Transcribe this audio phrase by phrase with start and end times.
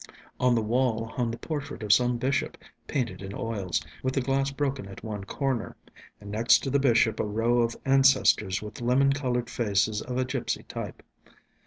[0.39, 2.57] On the wall hung the portrait of some bishop,
[2.87, 5.75] painted in oils, with the glass broken at one corner,
[6.19, 10.25] and next to the bishop a row of ancestors with lemon coloured faces of a
[10.25, 11.03] gipsy type.